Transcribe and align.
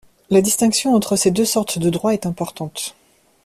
La 0.31 0.41
distinction 0.41 0.95
entre 0.95 1.15
ces 1.15 1.29
deux 1.29 1.45
sortes 1.45 1.77
de 1.77 1.91
droits 1.91 2.15
est 2.15 2.25
importante. 2.25 2.95